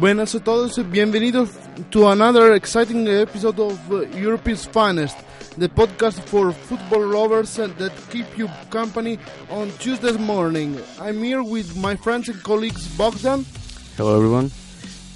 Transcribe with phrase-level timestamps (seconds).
[0.00, 1.50] Buenas a todos, bienvenidos
[1.90, 5.16] to another exciting episode of uh, Europe's Finest,
[5.58, 9.18] the podcast for football lovers that keep you company
[9.50, 10.78] on Tuesday morning.
[10.98, 13.44] I'm here with my friends and colleagues Bogdan,
[13.96, 14.50] Hello, everyone.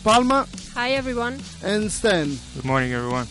[0.03, 1.39] Palma, Hi everyone.
[1.63, 2.37] and Stan.
[2.55, 3.27] Good morning, everyone.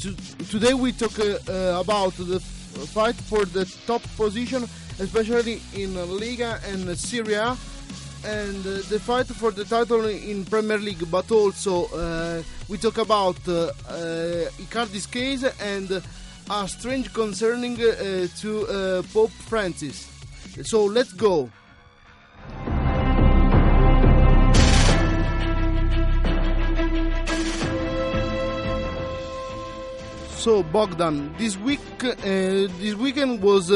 [0.00, 0.16] To-
[0.50, 4.64] today we talk uh, uh, about the fight for the top position,
[4.98, 7.56] especially in uh, Liga and uh, Serie A,
[8.24, 11.10] and uh, the fight for the title in Premier League.
[11.10, 16.02] But also uh, we talk about uh, uh, Icardi's case and
[16.50, 20.08] a strange concerning uh, to uh, Pope Francis.
[20.62, 21.50] So let's go.
[30.36, 33.68] So Bogdan, this week, this weekend was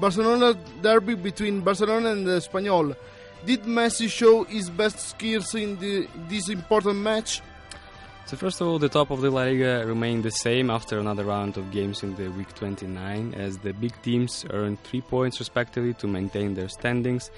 [0.00, 2.96] Barcelona derby between Barcelona and Espanyol.
[3.44, 7.42] Did Messi show his best skills in the, this important match?
[8.26, 11.24] So first of all, the top of the La Liga remained the same after another
[11.24, 15.92] round of games in the week 29, as the big teams earned three points respectively
[15.92, 17.30] to maintain their standings.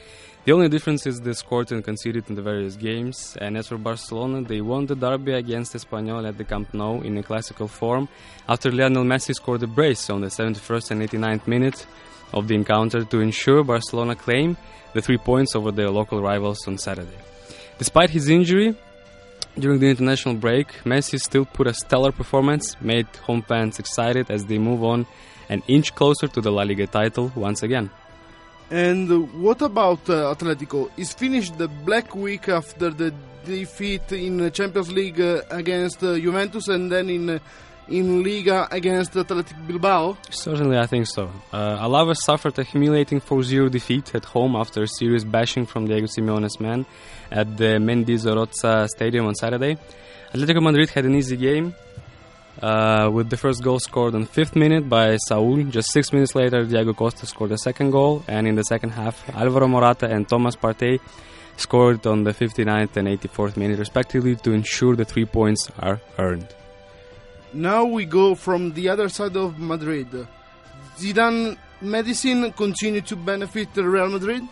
[0.44, 3.36] The only difference is the scored and conceded in the various games.
[3.40, 7.18] And as for Barcelona, they won the derby against Espanyol at the Camp Nou in
[7.18, 8.08] a classical form
[8.48, 11.84] after Lionel Messi scored a brace on the 71st and 89th minute
[12.36, 14.56] of the encounter to ensure Barcelona claim
[14.92, 17.18] the three points over their local rivals on Saturday.
[17.78, 18.76] Despite his injury,
[19.58, 24.44] during the international break, Messi still put a stellar performance, made home fans excited as
[24.44, 25.06] they move on
[25.48, 27.90] an inch closer to the La Liga title once again.
[28.70, 30.90] And what about uh, Atletico?
[30.96, 33.14] Is finished the black week after the
[33.44, 37.38] defeat in uh, Champions League uh, against uh, Juventus and then in uh,
[37.88, 40.16] in Liga against Athletic Bilbao?
[40.30, 41.30] Certainly, I think so.
[41.52, 46.58] Uh, suffered a humiliating 4-0 defeat at home after a serious bashing from Diego Simeone's
[46.60, 46.86] men
[47.30, 49.76] at the Mendizorroza Stadium on Saturday.
[50.32, 51.74] Atletico Madrid had an easy game,
[52.62, 55.62] uh, with the first goal scored on fifth minute by Saul.
[55.64, 59.28] Just six minutes later, Diego Costa scored the second goal, and in the second half,
[59.34, 60.98] Alvaro Morata and Thomas Partey
[61.56, 66.54] scored on the 59th and 84th minute, respectively, to ensure the three points are earned.
[67.56, 70.08] Now we go from the other side of Madrid.
[70.98, 74.42] Zidane medicine continue to benefit Real Madrid?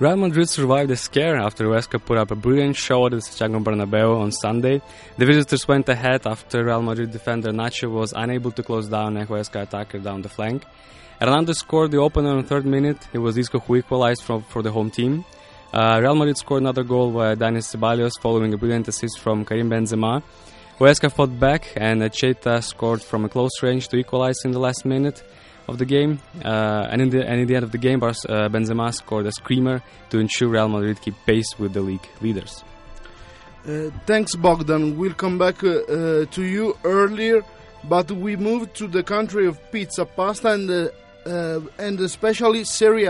[0.00, 3.62] Real Madrid survived the scare after Huesca put up a brilliant show at the Santiago
[3.62, 4.82] Bernabeu on Sunday.
[5.16, 9.24] The visitors went ahead after Real Madrid defender Nacho was unable to close down a
[9.24, 10.64] Huesca attacker down the flank.
[11.20, 12.98] Hernandez scored the opener on the third minute.
[13.12, 15.24] It was Isco who equalized from, for the home team.
[15.72, 19.70] Uh, Real Madrid scored another goal by Dani Ceballos following a brilliant assist from Karim
[19.70, 20.20] Benzema.
[20.82, 24.84] Huesca fought back and Cheta scored from a close range to equalize in the last
[24.84, 25.22] minute
[25.68, 26.18] of the game.
[26.44, 29.26] Uh, and, in the, and in the end of the game, Bar- uh, Benzema scored
[29.26, 32.64] a screamer to ensure Real Madrid keep pace with the league leaders.
[33.64, 34.98] Uh, thanks, Bogdan.
[34.98, 37.44] We'll come back uh, uh, to you earlier,
[37.84, 43.06] but we move to the country of pizza, pasta, and uh, and especially Serie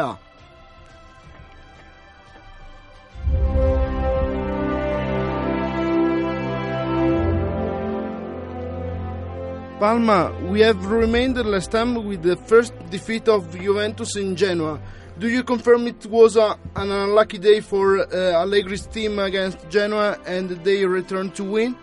[9.83, 14.81] Palma, we have remained last time with the first defeat of Juventus in Genoa.
[15.19, 20.21] Do you confirm it was a, an unlucky day for uh, Allegri's team against Genoa
[20.25, 21.75] and they returned to win?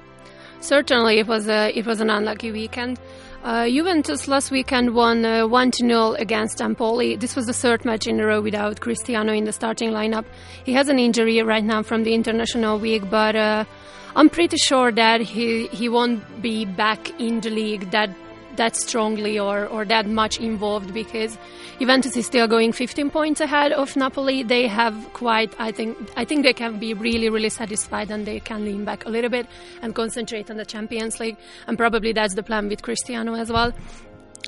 [0.61, 3.01] Certainly, it was a it was an unlucky weekend.
[3.43, 7.17] Uh, Juventus last weekend won uh, one to 0 against Empoli.
[7.17, 10.23] This was the third match in a row without Cristiano in the starting lineup.
[10.63, 13.65] He has an injury right now from the international week, but uh,
[14.15, 18.09] I'm pretty sure that he he won't be back in the league that
[18.59, 21.37] that strongly or, or that much involved because
[21.79, 24.43] Juventus is still going 15 points ahead of Napoli.
[24.43, 28.41] They have quite, I think, I think they can be really, really satisfied and they
[28.41, 29.47] can lean back a little bit
[29.81, 31.37] and concentrate on the Champions League.
[31.67, 33.73] And probably that's the plan with Cristiano as well.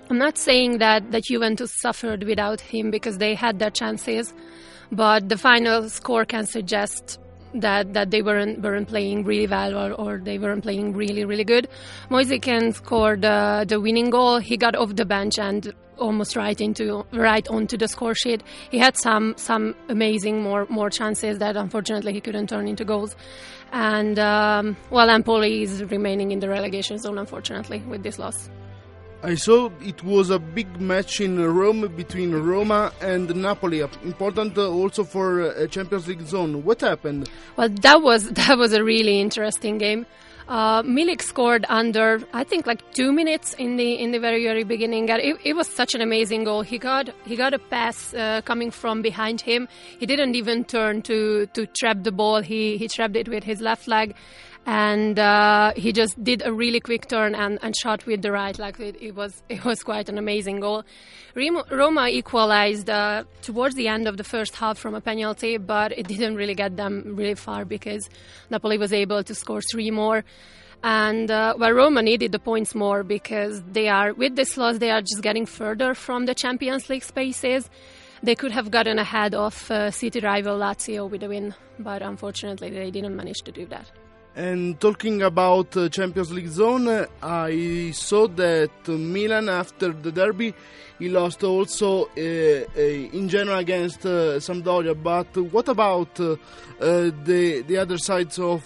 [0.10, 4.34] I'm not saying that, that Juventus suffered without him because they had their chances,
[4.92, 7.18] but the final score can suggest
[7.54, 11.44] that that they weren't weren't playing really well or, or they weren't playing really really
[11.44, 11.68] good.
[12.10, 14.40] Moise Kean scored uh, the winning goal.
[14.40, 18.44] He got off the bench and almost right into right onto the score sheet.
[18.70, 23.16] He had some some amazing more more chances that unfortunately he couldn't turn into goals.
[23.72, 28.50] And um, well, Empoli is remaining in the relegation zone unfortunately with this loss.
[29.24, 35.04] I saw it was a big match in Rome between Roma and Napoli, important also
[35.04, 36.64] for uh, Champions League zone.
[36.64, 37.30] What happened?
[37.56, 40.08] Well, that was that was a really interesting game.
[40.48, 44.64] Uh, Milik scored under, I think, like two minutes in the in the very very
[44.64, 45.08] beginning.
[45.08, 46.64] It, it was such an amazing goal.
[46.64, 49.68] He got he got a pass uh, coming from behind him.
[50.00, 52.42] He didn't even turn to to trap the ball.
[52.42, 54.16] He he trapped it with his left leg,
[54.66, 58.58] and uh, he just did a really quick turn and, and shot with the right.
[58.58, 60.84] Like it, it was it was quite an amazing goal.
[61.36, 66.08] Roma equalized uh, towards the end of the first half from a penalty, but it
[66.08, 68.10] didn't really get them really far because
[68.50, 70.24] Napoli was able to score three more.
[70.84, 74.90] And uh, well, Roma needed the points more because they are with this loss they
[74.90, 77.70] are just getting further from the Champions League spaces.
[78.24, 82.70] They could have gotten ahead of uh, city rival Lazio with a win, but unfortunately
[82.70, 83.90] they didn't manage to do that.
[84.36, 90.54] And talking about uh, Champions League zone, uh, I saw that Milan after the derby
[91.00, 94.94] he lost also uh, uh, in general against uh, Sampdoria.
[94.94, 96.38] But what about the
[97.68, 98.64] the other sides of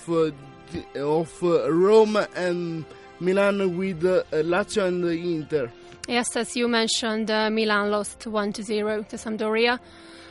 [0.95, 2.85] of Rome and
[3.21, 5.71] Milan with Lazio and Inter?
[6.07, 9.79] Yes, as you mentioned, Milan lost one to zero to Sampdoria.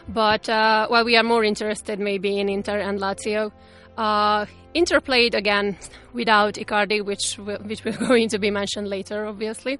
[0.06, 3.50] But well, we are more interested maybe in Inter and Lazio.
[3.96, 5.76] Uh, Inter played again
[6.12, 9.78] without Icardi, which which we're going to be mentioned later, obviously.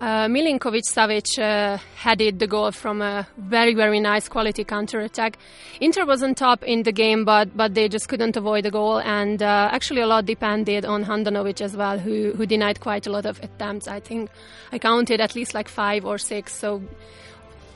[0.00, 5.36] Uh, Milinkovic Savic uh, headed the goal from a very, very nice quality counter attack.
[5.80, 9.00] Inter was on top in the game, but but they just couldn't avoid the goal,
[9.00, 13.10] and uh, actually a lot depended on Handanovic as well, who who denied quite a
[13.10, 13.88] lot of attempts.
[13.88, 14.30] I think
[14.70, 16.54] I counted at least like five or six.
[16.54, 16.80] So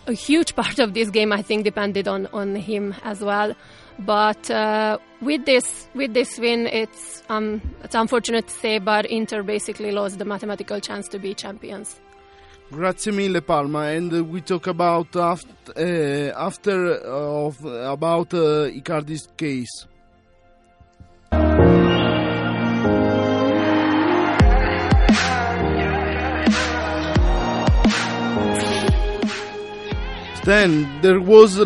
[0.06, 3.56] a huge part of this game, I think, depended on on him as well.
[3.98, 9.42] But uh, with this with this win, it's um, it's unfortunate to say, but Inter
[9.42, 12.00] basically lost the mathematical chance to be champions.
[12.70, 19.86] Grazie mille Palma and we talk about after, uh, after of, about uh, Icardi's case.
[30.44, 31.64] Then there was a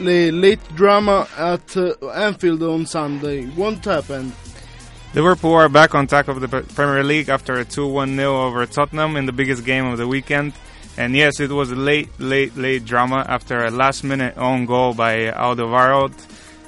[0.00, 3.46] late drama at uh, Anfield on Sunday.
[3.46, 4.32] What happened?
[5.14, 9.16] Liverpool are back on top of the Premier League after a 2-1 0 over Tottenham
[9.16, 10.54] in the biggest game of the weekend.
[10.96, 15.30] And yes, it was a late, late, late drama after a last-minute own goal by
[15.30, 16.14] Alderweireld.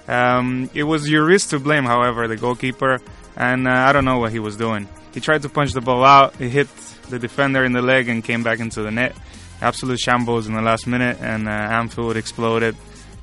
[0.08, 3.00] Um, it was Lloris to blame, however, the goalkeeper,
[3.34, 4.88] and uh, I don't know what he was doing.
[5.14, 6.68] He tried to punch the ball out, he hit
[7.08, 9.16] the defender in the leg and came back into the net.
[9.60, 12.76] Absolute shambles in the last minute, and uh, Anfield exploded.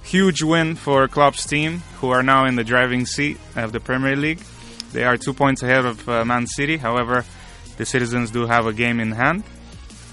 [0.03, 4.15] Huge win for Klopp's team, who are now in the driving seat of the Premier
[4.15, 4.41] League.
[4.91, 6.77] They are two points ahead of uh, Man City.
[6.77, 7.25] However,
[7.77, 9.44] the citizens do have a game in hand.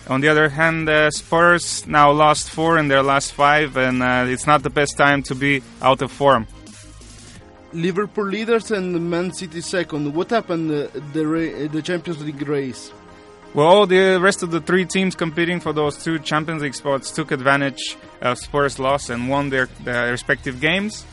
[0.08, 4.24] On the other hand, uh, Spurs now lost four in their last five, and uh,
[4.26, 6.46] it's not the best time to be out of form.
[7.72, 10.12] Liverpool leaders and Man City second.
[10.14, 12.92] What happened uh, the the Champions League race?
[13.52, 17.32] Well, the rest of the three teams competing for those two Champions League spots took
[17.32, 21.04] advantage of Spurs' loss and won their, their respective games.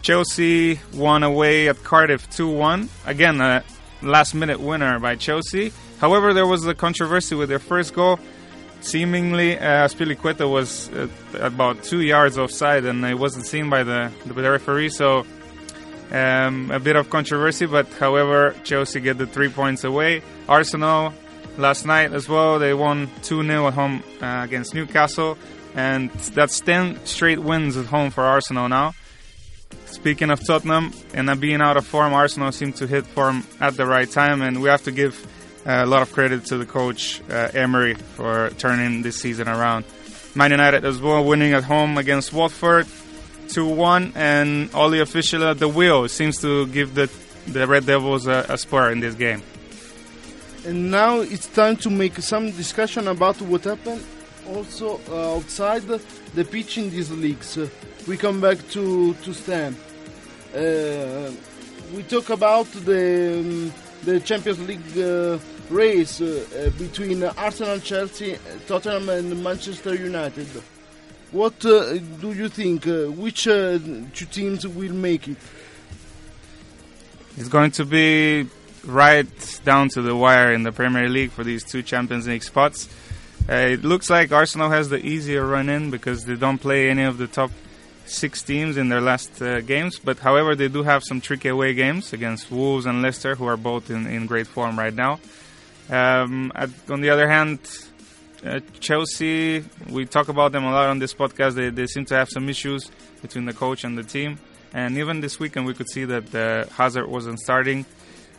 [0.00, 2.88] Chelsea won away at Cardiff 2 1.
[3.06, 3.64] Again, a
[4.02, 5.72] last minute winner by Chelsea.
[5.98, 8.20] However, there was a controversy with their first goal.
[8.80, 9.88] Seemingly, uh,
[10.48, 11.08] was uh,
[11.40, 15.26] about two yards offside and it wasn't seen by the, the referee, so
[16.12, 17.66] um, a bit of controversy.
[17.66, 20.22] But however, Chelsea get the three points away.
[20.48, 21.12] Arsenal
[21.58, 25.38] last night as well, they won 2 0 at home uh, against Newcastle,
[25.74, 28.94] and that's 10 straight wins at home for Arsenal now.
[29.86, 33.86] Speaking of Tottenham and being out of form, Arsenal seem to hit form at the
[33.86, 35.24] right time, and we have to give
[35.66, 39.84] uh, a lot of credit to the coach uh, Emery for turning this season around.
[40.34, 42.86] Man United as well, winning at home against Watford,
[43.46, 47.10] 2-1, and Ole official at the wheel seems to give the
[47.46, 49.42] the Red Devils a, a spur in this game.
[50.66, 54.02] And now it's time to make some discussion about what happened
[54.48, 57.56] also uh, outside the pitch in these leagues.
[57.58, 57.68] Uh,
[58.06, 59.76] we come back to to Stan.
[60.54, 61.30] Uh,
[61.94, 63.72] we talk about the um,
[64.04, 65.38] the Champions League uh,
[65.70, 70.48] race uh, between Arsenal, Chelsea, Tottenham, and Manchester United.
[71.32, 72.84] What do you think?
[73.16, 75.36] which two teams will make it?
[77.36, 78.46] It's going to be
[78.86, 82.88] right down to the wire in the Premier League for these two Champions League spots.
[83.48, 87.02] Uh, it looks like Arsenal has the easier run in because they don't play any
[87.02, 87.50] of the top
[88.06, 89.98] six teams in their last uh, games.
[89.98, 93.56] But however, they do have some tricky away games against Wolves and Leicester, who are
[93.56, 95.20] both in, in great form right now.
[95.90, 97.58] Um, at, on the other hand,
[98.44, 101.54] uh, Chelsea, we talk about them a lot on this podcast.
[101.54, 102.90] They, they seem to have some issues
[103.22, 104.38] between the coach and the team.
[104.72, 107.86] And even this weekend, we could see that uh, Hazard wasn't starting.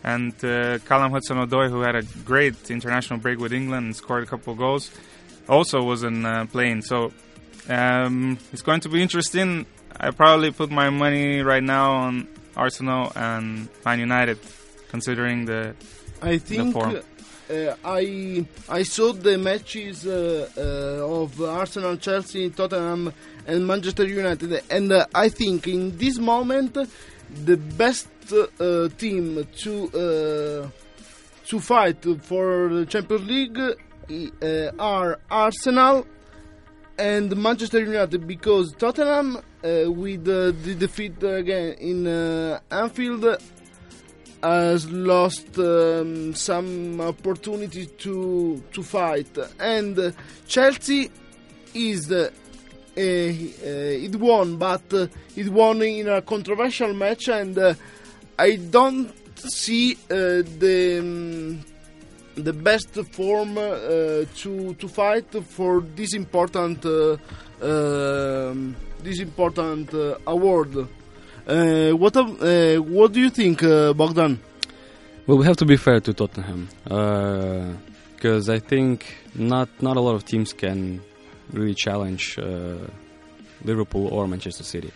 [0.06, 4.28] And uh, Callum Hudson-Odoi, who had a great international break with England and scored a
[4.28, 4.92] couple of goals,
[5.50, 6.84] also wasn't uh, playing.
[6.84, 7.12] So
[7.68, 9.66] um, it's going to be interesting.
[10.00, 14.38] I probably put my money right now on Arsenal and Man United,
[14.90, 15.74] considering the
[16.22, 17.02] I think form.
[17.50, 23.12] uh, I I saw the matches uh, uh, of Arsenal, Chelsea, Tottenham,
[23.48, 26.78] and Manchester United, and uh, I think in this moment
[27.44, 30.70] the best uh, team to uh,
[31.48, 36.08] to fight for the Champions League uh, are Arsenal
[36.98, 43.42] and Manchester United because Tottenham uh, with uh, the defeat again in uh, Anfield
[44.42, 49.38] has lost um, some opportunity to to fight.
[49.60, 50.12] And uh,
[50.48, 51.10] Chelsea
[51.74, 52.30] is uh, uh,
[52.96, 57.74] it won but uh, it won in a controversial match and uh,
[58.38, 61.62] I don't see uh, the um,
[62.36, 67.18] the best form uh, to to fight for this important uh,
[67.62, 69.90] um, this important
[70.28, 70.76] award.
[71.46, 74.40] What what do you think, Bogdan?
[75.28, 76.68] Well, we have to be fair to Tottenham
[78.16, 81.02] because I think not not a lot of teams can
[81.52, 82.78] really challenge uh,
[83.64, 84.92] Liverpool or Manchester City.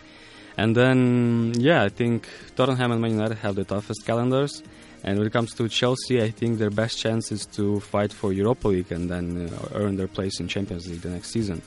[0.56, 4.62] And then, yeah, I think Tottenham and Man United have the toughest calendars.
[5.02, 8.32] And when it comes to Chelsea, I think their best chance is to fight for
[8.32, 11.62] Europa League and then uh, earn their place in Champions League the next season.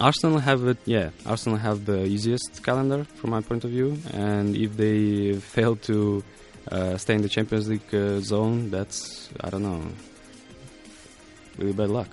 [0.00, 1.10] Arsenal have it, yeah.
[1.26, 6.22] Arsenal have the easiest calendar from my point of view, and if they fail to
[6.70, 9.82] uh, stay in the Champions League uh, zone, that's I don't know,
[11.58, 12.08] really bad luck.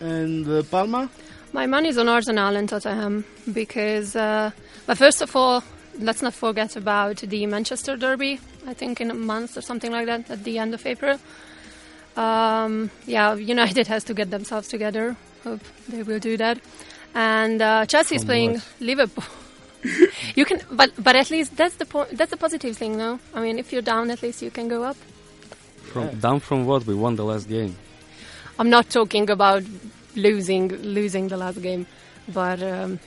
[0.00, 1.10] And uh, Palma?
[1.52, 4.50] My money's on Arsenal and Tottenham because, uh,
[4.86, 5.64] but first of all,
[5.98, 8.40] let's not forget about the Manchester Derby.
[8.66, 11.18] I think in a month or something like that, at the end of April.
[12.16, 15.16] Um, yeah, United has to get themselves together.
[15.44, 16.58] Hope they will do that.
[17.14, 18.64] And uh, Chelsea is playing what?
[18.80, 19.24] Liverpool.
[20.34, 23.20] you can, but but at least that's the po- that's the positive thing, no?
[23.32, 24.96] I mean, if you're down, at least you can go up.
[25.84, 27.76] From down from what we won the last game.
[28.58, 29.62] I'm not talking about
[30.16, 31.86] losing losing the last game,
[32.32, 32.98] but um,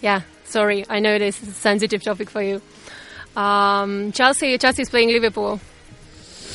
[0.00, 2.60] yeah, sorry, I know this is a sensitive topic for you.
[3.34, 5.60] Um, Chelsea Chelsea is playing Liverpool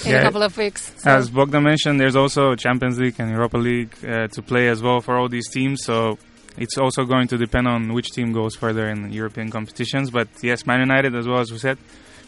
[0.06, 0.94] in a couple of weeks.
[0.98, 4.82] so- As Bogdan mentioned, there's also Champions League and Europa League uh, to play as
[4.82, 5.84] well for all these teams.
[5.84, 6.18] So
[6.58, 10.10] it's also going to depend on which team goes further in European competitions.
[10.10, 11.78] But yes, Man United, as well as we said,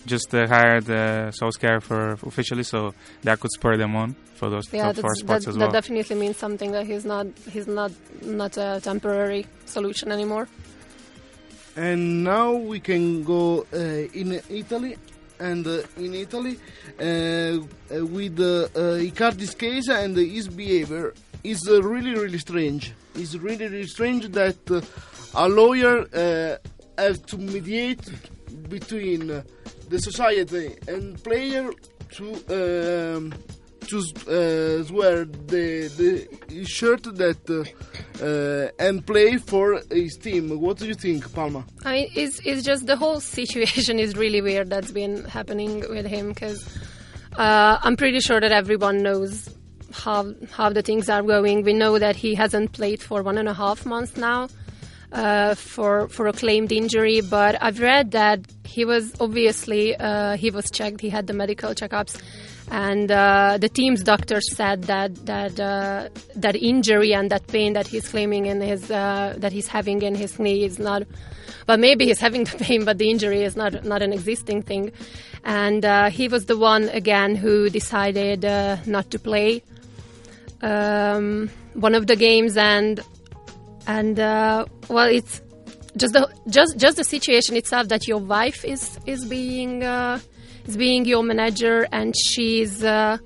[0.05, 2.93] just uh, hired uh, Solskjaer for officially, so
[3.24, 6.15] that could spur them on for those yeah, top four spots that, as that definitely
[6.15, 7.91] means something that he's not he's not
[8.22, 10.48] not a temporary solution anymore.
[11.75, 14.95] And now we can go uh, in Italy,
[15.39, 16.60] and uh, in Italy,
[17.00, 22.93] uh, uh, with uh, uh, Icardi's case and his behavior is uh, really, really strange.
[23.15, 24.81] It's really, really strange that uh,
[25.36, 26.05] a lawyer
[26.97, 28.09] has to mediate
[28.69, 29.43] between uh,
[29.89, 31.69] the society and player
[32.12, 33.33] to um,
[33.88, 40.59] to uh, swear the the shirt that uh, uh, and play for his team.
[40.59, 41.65] What do you think, Palma?
[41.85, 46.05] I mean, it's, it's just the whole situation is really weird that's been happening with
[46.05, 46.65] him because
[47.38, 49.50] uh, I'm pretty sure that everyone knows
[49.91, 51.63] how how the things are going.
[51.63, 54.47] We know that he hasn't played for one and a half months now
[55.13, 60.50] uh, for for a claimed injury, but I've read that he was obviously uh, he
[60.50, 61.01] was checked.
[61.01, 62.20] He had the medical checkups.
[62.72, 67.86] And uh, the team's doctor said that that uh, that injury and that pain that
[67.86, 71.03] he's claiming in his uh, that he's having in his knee is not
[71.67, 74.91] but maybe he's having the pain, but the injury is not not an existing thing.
[75.43, 78.43] And uh, he was the one again who decided
[78.88, 79.62] not to play
[80.62, 83.01] um, one of the games, and
[83.87, 85.41] and uh, well, it's
[85.97, 90.19] just the just just the situation itself that your wife is is being uh,
[90.65, 92.83] is being your manager, and she's.
[92.83, 93.17] Uh,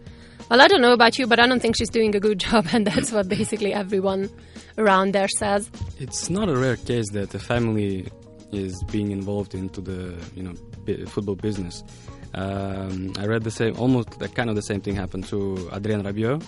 [0.50, 2.68] well, I don't know about you, but I don't think she's doing a good job,
[2.72, 4.30] and that's what basically everyone
[4.78, 5.70] around there says.
[6.00, 8.08] It's not a rare case that a family
[8.54, 10.54] is being involved into the you know
[10.86, 11.84] bi- football business.
[12.34, 16.44] Um, I read the same, almost kind of the same thing happened to Adrien Rabiot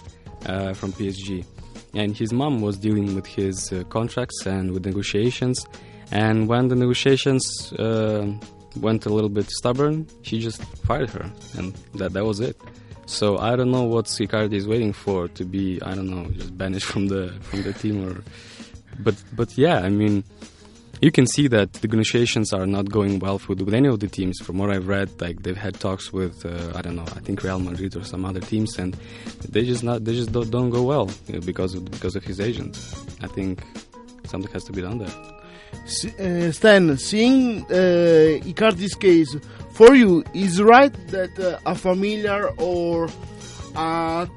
[0.46, 1.46] uh, from PSG,
[1.94, 5.66] and his mom was dealing with his uh, contracts and with negotiations.
[6.12, 8.32] And when the negotiations uh,
[8.78, 12.58] went a little bit stubborn, she just fired her, and that that was it.
[13.06, 16.56] So I don't know what Icardi is waiting for to be I don't know just
[16.58, 18.24] banished from the from the team or
[19.00, 20.24] but but yeah I mean
[21.02, 24.40] you can see that the negotiations are not going well with, any of the teams.
[24.40, 27.44] From what I've read, like they've had talks with uh, I don't know, I think
[27.44, 28.98] Real Madrid or some other teams, and
[29.48, 32.24] they just not they just don't, don't go well you know, because of, because of
[32.24, 32.78] his agent.
[33.22, 33.64] I think
[34.26, 35.16] something has to be done there.
[36.20, 39.36] Uh, Stan, seeing uh, Icardi's case,
[39.74, 43.08] for you, is right that uh, a familiar or
[43.76, 44.28] a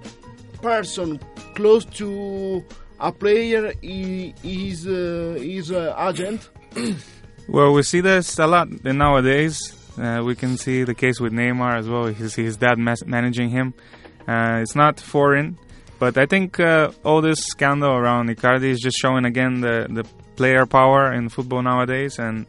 [0.61, 1.19] person
[1.55, 2.65] close to
[3.01, 6.51] a player is uh, is uh, agent?
[7.49, 9.59] Well, we see this a lot nowadays.
[9.99, 12.15] Uh, we can see the case with Neymar as well.
[12.29, 13.75] See his dad mas- managing him.
[14.27, 15.59] Uh, it's not foreign,
[15.99, 20.05] but I think uh, all this scandal around Icardi is just showing again the, the
[20.37, 22.47] player power in football nowadays and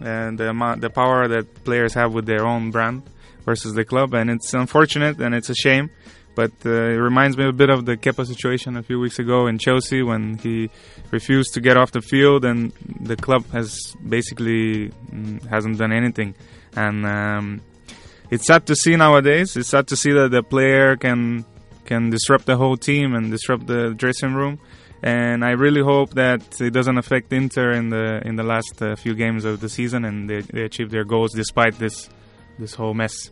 [0.00, 3.02] and the amount, the power that players have with their own brand
[3.44, 4.12] versus the club.
[4.12, 5.90] And it's unfortunate and it's a shame.
[6.34, 9.46] But uh, it reminds me a bit of the Kepa situation a few weeks ago
[9.46, 10.70] in Chelsea when he
[11.10, 16.34] refused to get off the field and the club has basically mm, hasn't done anything.
[16.76, 17.60] And um,
[18.30, 19.56] it's sad to see nowadays.
[19.56, 21.44] It's sad to see that the player can
[21.84, 24.58] can disrupt the whole team and disrupt the dressing room.
[25.02, 28.96] And I really hope that it doesn't affect Inter in the in the last uh,
[28.96, 32.08] few games of the season and they, they achieve their goals despite this
[32.58, 33.30] this whole mess.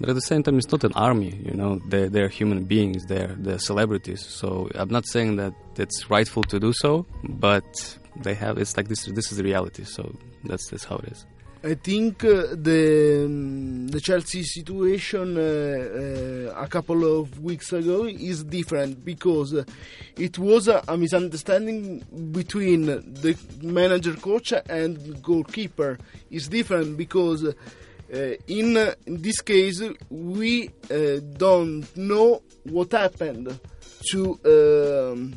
[0.00, 1.80] But at the same time, it's not an army, you know.
[1.86, 3.06] They're, they're human beings.
[3.06, 4.24] They're they're celebrities.
[4.24, 8.58] So I'm not saying that it's rightful to do so, but they have.
[8.58, 9.04] It's like this.
[9.04, 9.84] This is the reality.
[9.84, 10.14] So
[10.44, 11.26] that's that's how it is.
[11.64, 18.04] I think uh, the um, the Chelsea situation uh, uh, a couple of weeks ago
[18.04, 19.62] is different because uh,
[20.18, 22.00] it was a, a misunderstanding
[22.32, 25.98] between the manager, coach, and goalkeeper.
[26.32, 27.54] It's different because
[28.12, 33.58] uh, in, uh, in this case we uh, don't know what happened
[34.10, 35.34] to um,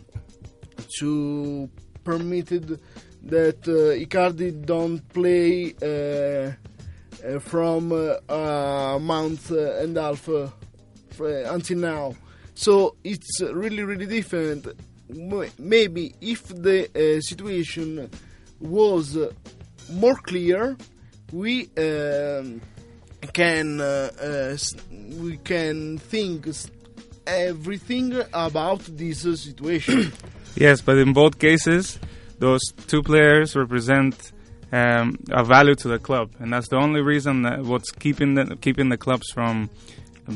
[1.00, 1.70] to
[2.04, 2.80] permitted
[3.24, 5.72] that uh, Icardi don't play
[7.40, 7.92] from
[8.30, 10.30] a month and a half
[11.20, 12.14] until now.
[12.54, 14.68] So it's really, really different.
[15.58, 18.10] Maybe if the situation
[18.60, 19.18] was
[19.92, 20.78] more clear,
[21.32, 22.62] we um,
[23.34, 24.58] can uh, uh,
[25.20, 26.48] we can think
[27.28, 30.12] everything about this uh, situation.
[30.58, 32.00] Yes, but in both cases,
[32.40, 34.32] those two players represent
[34.72, 38.56] um, a value to the club, and that's the only reason that what's keeping the
[38.62, 39.70] keeping the clubs from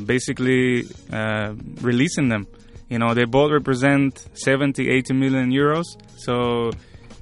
[0.06, 2.47] basically uh, releasing them.
[2.89, 5.86] You know, they both represent 70, 80 million euros,
[6.17, 6.71] so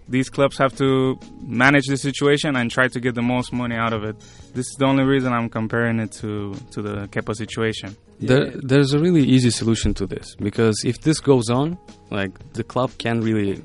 [0.10, 3.94] these clubs have to manage the situation and try to get the most money out
[3.94, 4.18] of it.
[4.54, 7.96] This is the only reason I'm comparing it to to the Kepa situation.
[8.20, 11.78] There, there's a really easy solution to this because if this goes on,
[12.10, 13.62] like the club can't really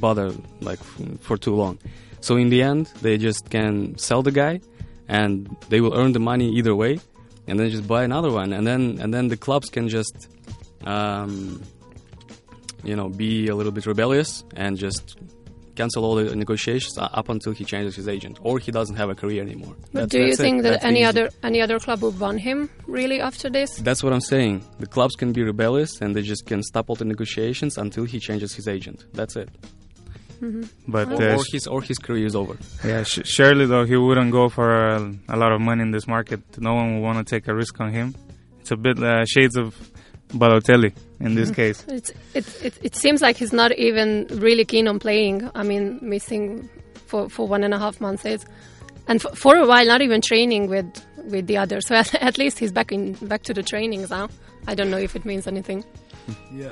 [0.00, 0.78] bother like
[1.20, 1.78] for too long.
[2.20, 4.60] So in the end, they just can sell the guy,
[5.08, 7.00] and they will earn the money either way,
[7.48, 10.28] and then just buy another one, and then and then the clubs can just,
[10.84, 11.60] um,
[12.84, 15.16] you know, be a little bit rebellious and just
[15.74, 19.14] cancel all the negotiations up until he changes his agent or he doesn't have a
[19.14, 19.74] career anymore.
[19.80, 20.42] But That's- do you that's it.
[20.42, 23.70] think that That's any easy- other any other club would want him really after this?
[23.88, 24.64] That's what I'm saying.
[24.80, 28.18] The clubs can be rebellious and they just can stop all the negotiations until he
[28.18, 28.98] changes his agent.
[29.14, 29.48] That's it.
[30.88, 32.56] But Or, uh, or his or his career is over.
[32.84, 36.08] Yeah, sh- surely though he wouldn't go for a, a lot of money in this
[36.08, 36.40] market.
[36.58, 38.14] No one will want to take a risk on him.
[38.60, 39.74] It's a bit uh, shades of
[40.30, 40.92] Balotelli
[41.24, 41.84] in this case.
[41.88, 45.48] It's, it, it, it seems like he's not even really keen on playing.
[45.54, 46.68] I mean, missing
[47.06, 48.44] for, for one and a half months is,
[49.08, 50.90] and for, for a while not even training with
[51.24, 51.86] with the others.
[51.86, 54.28] So at, at least he's back in back to the trainings now.
[54.66, 55.84] I don't know if it means anything.
[56.52, 56.70] Yeah.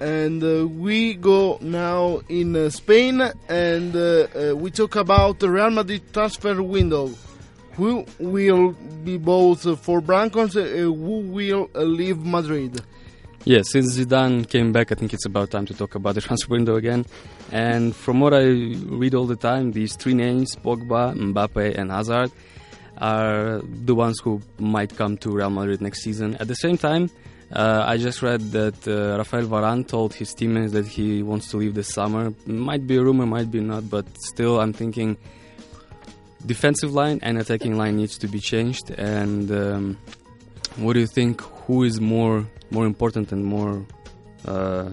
[0.00, 5.48] And uh, we go now in uh, Spain and uh, uh, we talk about the
[5.48, 7.10] Real Madrid transfer window.
[7.76, 8.72] Who will
[9.04, 10.56] be both uh, for Blancos?
[10.56, 12.82] Uh, who will uh, leave Madrid?
[13.48, 16.50] Yeah, since Zidane came back, I think it's about time to talk about the transfer
[16.50, 17.06] window again.
[17.52, 22.32] And from what I read all the time, these three names, Pogba, Mbappe, and Hazard,
[22.98, 26.34] are the ones who might come to Real Madrid next season.
[26.38, 27.08] At the same time,
[27.52, 31.56] uh, I just read that uh, Rafael Varane told his teammates that he wants to
[31.56, 32.34] leave this summer.
[32.46, 35.16] Might be a rumor, might be not, but still, I'm thinking
[36.44, 38.90] defensive line and attacking line needs to be changed.
[38.90, 39.98] And um,
[40.76, 41.40] what do you think?
[41.66, 43.84] Who is more more important and more
[44.44, 44.90] uh,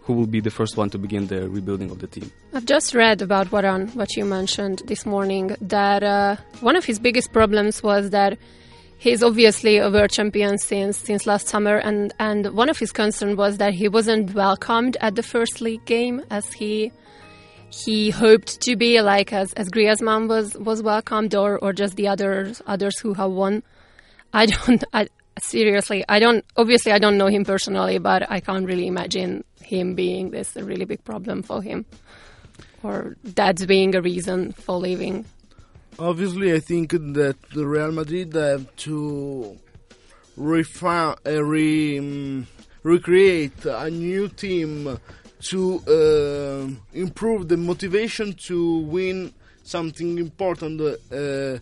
[0.00, 2.30] who will be the first one to begin the rebuilding of the team?
[2.52, 6.98] I've just read about Varane, what you mentioned this morning, that uh, one of his
[6.98, 8.38] biggest problems was that
[8.98, 13.36] he's obviously a world champion since since last summer, and, and one of his concerns
[13.36, 16.92] was that he wasn't welcomed at the first league game as he
[17.70, 22.08] he hoped to be, like as as Griezmann was was welcomed, or or just the
[22.08, 23.62] others others who have won.
[24.34, 24.84] I don't.
[24.92, 25.08] I
[25.40, 26.44] seriously, I don't.
[26.56, 30.64] Obviously, I don't know him personally, but I can't really imagine him being this a
[30.64, 31.86] really big problem for him,
[32.82, 35.24] or that's being a reason for leaving.
[35.98, 39.56] Obviously, I think that the Real Madrid have to
[40.36, 42.46] refine, uh, re, um,
[42.82, 44.98] recreate a new team
[45.50, 51.58] to uh, improve the motivation to win something important uh,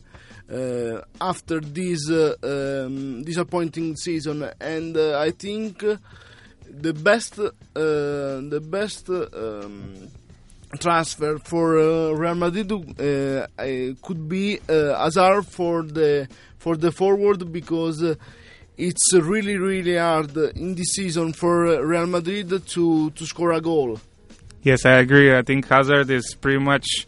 [1.20, 4.48] after this uh, um, disappointing season.
[4.60, 9.08] And uh, I think the best, uh, the best.
[9.08, 10.10] Um,
[10.78, 13.46] transfer for uh, Real Madrid uh,
[14.02, 18.14] could be uh, Hazard for the for the forward because uh,
[18.76, 23.60] it's really really hard in this season for uh, Real Madrid to to score a
[23.60, 24.00] goal.
[24.62, 25.34] Yes, I agree.
[25.36, 27.06] I think Hazard is pretty much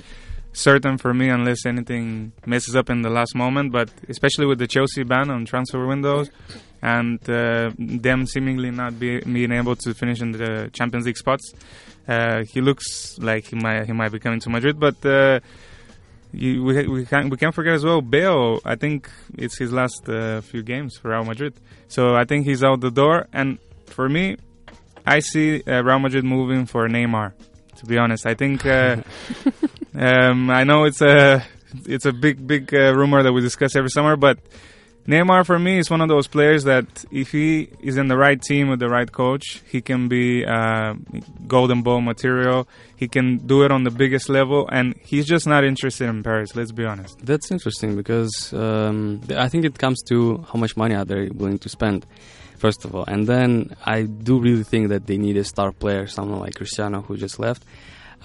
[0.54, 3.72] certain for me unless anything messes up in the last moment.
[3.72, 6.30] But especially with the Chelsea ban on transfer windows
[6.80, 11.52] and uh, them seemingly not be, being able to finish in the Champions League spots,
[12.08, 14.80] uh, he looks like he might he might be coming to Madrid.
[14.80, 15.40] But uh,
[16.32, 18.60] you, we we can't we can't forget as well Bale.
[18.64, 21.54] I think it's his last uh, few games for Real Madrid,
[21.88, 23.26] so I think he's out the door.
[23.32, 24.36] And for me,
[25.06, 27.32] I see uh, Real Madrid moving for Neymar.
[27.76, 28.96] To be honest, I think uh,
[29.94, 31.44] um, I know it's a
[31.87, 34.38] it's a big big uh, rumor that we discuss every summer, but
[35.07, 38.40] Neymar for me is one of those players that if he is in the right
[38.40, 40.94] team with the right coach, he can be uh,
[41.46, 42.66] golden ball material.
[42.96, 46.57] He can do it on the biggest level, and he's just not interested in Paris.
[46.57, 47.18] Let's be honest.
[47.18, 51.59] That's interesting because um, I think it comes to how much money are they willing
[51.59, 52.07] to spend,
[52.57, 56.07] first of all, and then I do really think that they need a star player,
[56.07, 57.64] someone like Cristiano who just left.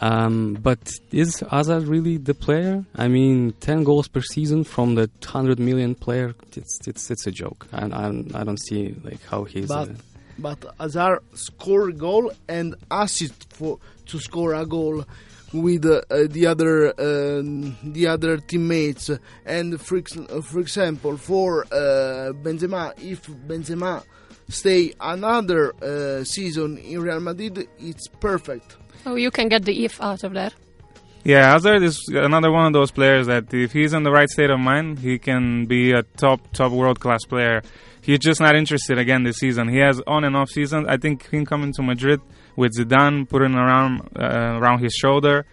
[0.01, 0.79] Um, but
[1.11, 2.85] is Hazard really the player?
[2.95, 7.31] I mean, 10 goals per season from the 100 million player, it's it's it's a
[7.31, 7.67] joke.
[7.73, 9.67] I, I, I don't see like how he's.
[9.67, 9.93] But uh,
[10.37, 15.03] but Hazard score a goal and assist for to score a goal
[15.53, 19.09] with uh, uh, the other um, the other teammates.
[19.45, 24.03] And for uh, for example, for uh, Benzema, if Benzema
[24.47, 28.77] stay another uh, season in Real Madrid, it's perfect.
[29.05, 30.51] Oh, you can get the if out of there.
[31.23, 34.49] Yeah, Hazard is another one of those players that if he's in the right state
[34.49, 37.61] of mind, he can be a top top world class player.
[38.01, 39.67] He's just not interested again this season.
[39.67, 40.87] He has on and off seasons.
[40.87, 42.21] I think him coming to Madrid
[42.55, 45.45] with Zidane putting around uh, around his shoulder,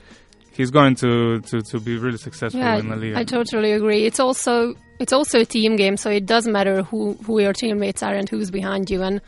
[0.52, 3.16] he's going to, to, to be really successful Yeah, in the league.
[3.16, 4.06] I totally agree.
[4.06, 8.02] It's also it's also a team game, so it does matter who who your teammates
[8.02, 9.20] are and who's behind you, and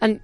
[0.00, 0.20] and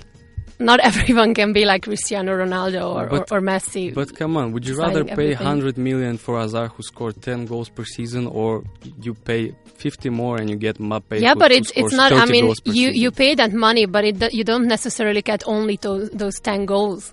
[0.61, 3.93] not everyone can be like Cristiano Ronaldo or, But- or, or Messi.
[3.95, 5.47] But come on, would you rather pay everything.
[5.47, 8.63] 100 million for Hazard who scored 10 goals per season, or
[9.03, 11.21] you pay 50 more and you get Mbappe?
[11.21, 12.13] yeah, who, but who it's it's not.
[12.13, 12.55] I mean, you
[12.89, 12.95] season?
[13.03, 17.13] you pay that money, but it, you don't necessarily get only those those ten goals.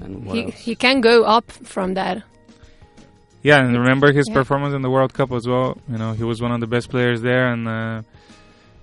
[0.00, 0.54] And what He else?
[0.54, 2.22] he can go up from that.
[3.42, 4.34] Yeah, and remember his Yeah.
[4.34, 5.78] performance in the World Cup as well.
[5.88, 8.02] You know, he was one of the best players there, and uh,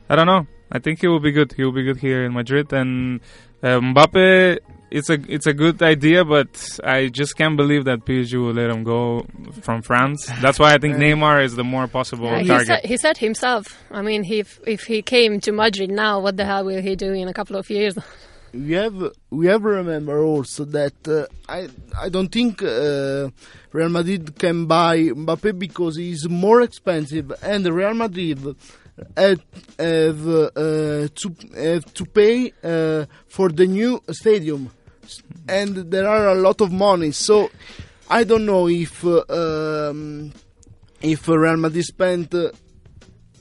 [0.10, 0.47] I don't know.
[0.71, 1.53] I think he will be good.
[1.53, 3.19] He will be good here in Madrid, and
[3.63, 4.60] uh, Mbappe.
[4.91, 8.69] It's a it's a good idea, but I just can't believe that PSG will let
[8.69, 9.26] him go
[9.62, 10.28] from France.
[10.39, 12.67] That's why I think Neymar is the more possible Yeah, he, target.
[12.67, 13.65] said, he said himself.
[13.89, 17.12] I mean, if if he came to Madrid now, what the hell will he do
[17.12, 17.97] in a couple of years?
[18.54, 21.67] we have we have to remember also that uh, I
[21.99, 23.30] I don't think uh,
[23.71, 28.58] Real Madrid can buy Mbappe because he's more expensive, and Real Madrid have, have,
[29.17, 29.36] uh,
[31.15, 34.69] to have to pay uh, for the new stadium,
[35.47, 37.12] and there are a lot of money.
[37.12, 37.49] So
[38.10, 40.32] I don't know if uh, um,
[41.01, 42.34] if Real Madrid spent.
[42.34, 42.51] Uh,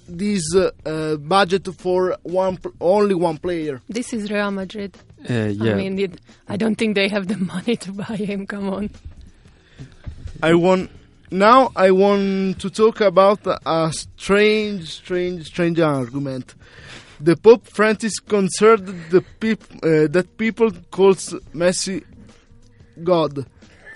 [0.09, 3.81] this uh, uh, budget for one pl- only one player.
[3.89, 4.99] This is Real Madrid.
[5.31, 5.73] Uh, yeah.
[5.73, 8.47] I mean, it, I don't think they have the money to buy him.
[8.47, 8.91] Come on.
[10.43, 10.91] I want
[11.33, 11.73] now.
[11.75, 16.55] I want to talk about a strange, strange, strange argument.
[17.21, 22.05] The Pope Francis concerned the peop, uh, that people calls Messi
[23.03, 23.47] God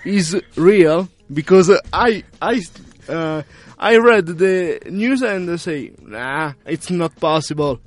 [0.05, 2.61] is real because I I
[3.09, 3.43] uh,
[3.77, 7.79] I read the news and they say nah it's not possible.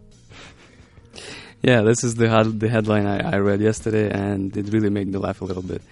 [1.62, 5.18] Yeah, this is the the headline I, I read yesterday, and it really made me
[5.18, 5.82] laugh a little bit.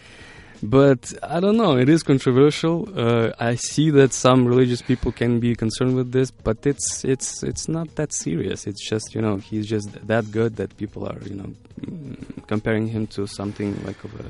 [0.63, 2.89] But I don't know, it is controversial.
[2.97, 7.45] Uh, I see that some religious people can be concerned with this, but it's it's
[7.45, 8.67] it's not that serious.
[8.67, 12.89] It's just you know he's just that good that people are you know mm, comparing
[12.89, 14.25] him to something like of a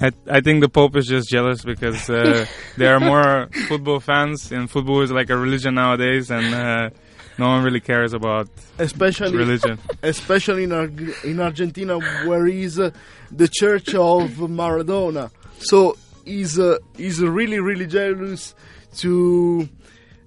[0.00, 4.52] I, I think the Pope is just jealous because uh, there are more football fans,
[4.52, 6.90] and football is like a religion nowadays, and uh,
[7.38, 8.48] no one really cares about
[8.78, 9.78] especially religion.
[10.02, 10.90] especially in Ar-
[11.24, 12.90] in Argentina, where is uh,
[13.30, 15.30] the church of Maradona.
[15.58, 18.54] So he's uh, he's really really jealous
[18.98, 19.68] to.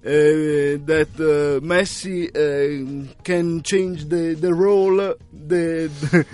[0.04, 6.26] Uh, that uh, Messi uh, can change the the role, the the,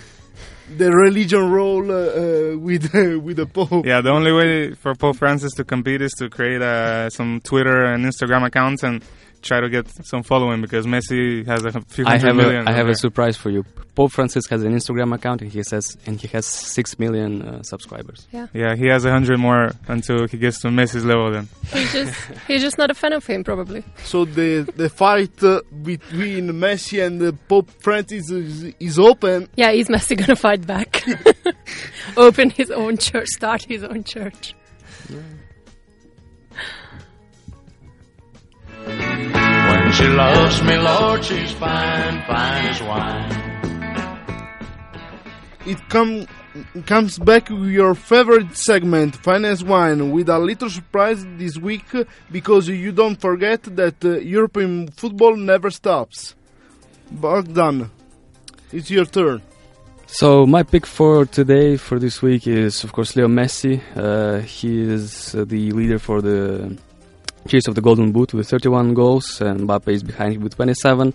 [0.75, 2.91] the religion role uh, with
[3.23, 3.85] with the Pope.
[3.85, 7.85] Yeah, the only way for Pope Francis to compete is to create uh, some Twitter
[7.85, 9.05] and Instagram accounts and
[9.43, 12.67] try to get some following because Messi has a few I have million.
[12.67, 12.93] a, I have there.
[12.93, 13.65] a surprise for you.
[13.95, 17.63] Pope Francis has an Instagram account and he says and he has six million uh,
[17.63, 18.29] subscribers.
[18.33, 21.33] yeah, Yeah, he has a hundred more until he gets to Messi's level.
[21.33, 22.15] Then He's just
[22.47, 23.83] he's just not a fan of him, probably.
[24.05, 29.49] So the the fight uh, between Messi and the Pope Francis is, is open.
[29.57, 31.03] Yeah, is Messi gonna fight back?
[32.17, 34.55] Open his own church, start his own church.
[35.09, 35.38] When
[39.95, 43.49] she loves me, Lord, she's fine, fine as wine.
[45.67, 46.27] It come
[46.87, 51.85] comes back with your favorite segment, Fine as Wine, with a little surprise this week
[52.31, 56.35] because you don't forget that uh, European football never stops.
[57.11, 57.91] Bogdan,
[58.73, 59.43] it's your turn.
[60.07, 63.81] So my pick for today, for this week, is of course Leo Messi.
[63.95, 66.79] Uh, he is uh, the leader for the
[67.49, 71.15] chase of the Golden Boot with 31 goals, and Mbappe is behind him with 27.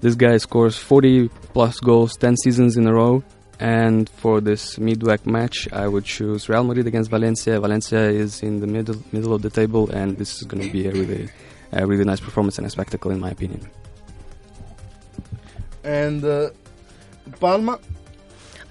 [0.00, 3.22] This guy scores 40 plus goals 10 seasons in a row.
[3.58, 7.60] And for this midweek match, I would choose Real Madrid against Valencia.
[7.60, 10.86] Valencia is in the middle middle of the table, and this is going to be
[10.86, 11.28] a really,
[11.72, 13.68] a really nice performance and a spectacle, in my opinion.
[15.84, 16.50] And uh,
[17.38, 17.78] Palma,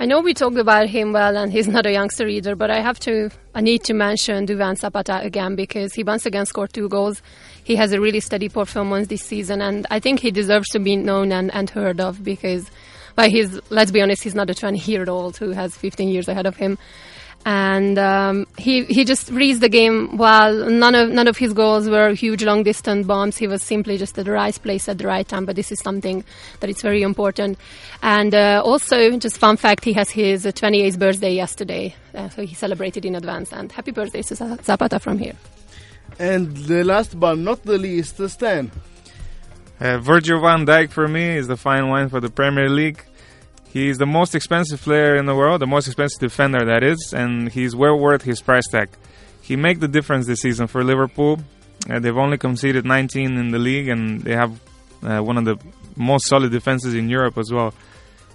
[0.02, 2.56] I know we talked about him well, and he's not a youngster either.
[2.56, 6.46] But I have to, I need to mention Duvan Zapata again because he once again
[6.46, 7.22] scored two goals.
[7.66, 10.96] He has a really steady performance this season, and I think he deserves to be
[10.96, 12.72] known and, and heard of because,
[13.18, 16.56] well, he's let's be honest, he's not a 20-year-old who has 15 years ahead of
[16.56, 16.78] him.
[17.45, 20.69] And um, he he just reads the game well.
[20.69, 23.38] None of none of his goals were huge long distance bombs.
[23.38, 25.45] He was simply just at the right place at the right time.
[25.45, 26.23] But this is something
[26.60, 27.58] that is very important.
[28.04, 32.45] And uh, also, just fun fact: he has his uh, 28th birthday yesterday, uh, so
[32.45, 33.54] he celebrated in advance.
[33.54, 35.36] And happy birthday to Za- Zapata from here.
[36.19, 38.69] and the last but not the least, Stan.
[39.80, 43.02] uh, Virgil van Dijk for me is the fine wine for the Premier League.
[43.71, 47.51] He's the most expensive player in the world, the most expensive defender that is, and
[47.51, 48.89] he's well worth his price tag.
[49.41, 51.39] He made the difference this season for Liverpool.
[51.89, 54.60] Uh, they've only conceded 19 in the league, and they have
[55.03, 55.58] uh, one of the
[55.95, 57.73] most solid defenses in Europe as well.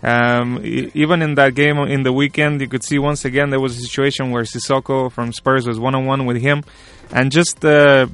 [0.04, 3.60] Um, e- even in that game in the weekend, you could see once again there
[3.60, 6.62] was a situation where Sissoko from Spurs was one on one with him,
[7.10, 8.06] and just uh,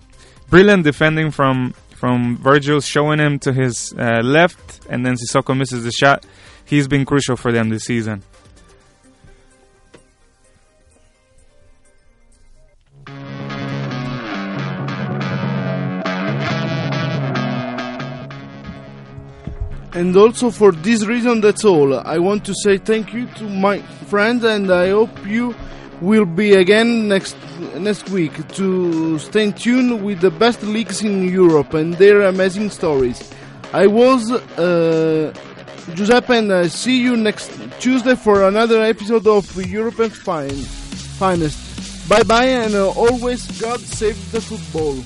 [0.48, 5.84] brilliant defending from from Virgil, showing him to his uh, left, and then Sissoko misses
[5.84, 6.24] the shot.
[6.70, 8.22] He's been crucial for them this season.
[19.92, 21.98] And also for this reason, that's all.
[21.98, 25.56] I want to say thank you to my friends, and I hope you
[26.00, 27.36] will be again next
[27.76, 33.28] next week to stay tuned with the best leagues in Europe and their amazing stories.
[33.72, 35.34] I was uh,
[35.94, 37.50] Giuseppe, and I see you next
[37.80, 40.50] Tuesday for another episode of European Fine
[41.18, 42.08] Finest.
[42.08, 44.96] Bye bye, and uh, always God save the football.